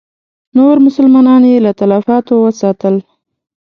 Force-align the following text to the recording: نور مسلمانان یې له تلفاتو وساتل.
نور 0.57 0.75
مسلمانان 0.87 1.41
یې 1.51 1.57
له 1.65 1.71
تلفاتو 1.79 2.33
وساتل. 2.45 2.95